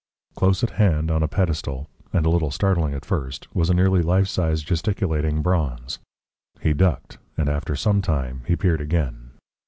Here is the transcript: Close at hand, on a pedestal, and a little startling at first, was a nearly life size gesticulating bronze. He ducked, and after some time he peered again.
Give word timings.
Close 0.33 0.63
at 0.63 0.71
hand, 0.71 1.11
on 1.11 1.21
a 1.21 1.27
pedestal, 1.27 1.87
and 2.11 2.25
a 2.25 2.29
little 2.31 2.49
startling 2.49 2.95
at 2.95 3.05
first, 3.05 3.47
was 3.55 3.69
a 3.69 3.73
nearly 3.75 4.01
life 4.01 4.27
size 4.27 4.63
gesticulating 4.63 5.43
bronze. 5.43 5.99
He 6.59 6.73
ducked, 6.73 7.19
and 7.37 7.47
after 7.47 7.75
some 7.75 8.01
time 8.01 8.41
he 8.47 8.55
peered 8.55 8.81
again. 8.81 9.33